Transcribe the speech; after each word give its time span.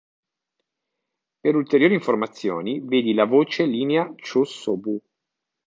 Per 1.41 1.53
ulteriori 1.55 1.93
informazioni, 1.93 2.79
vedi 2.79 3.13
la 3.13 3.25
voce 3.25 3.65
Linea 3.67 4.07
Chūō-Sōbu. 4.17 4.97